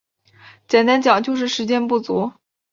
[0.67, 2.31] 简单讲就是时间不足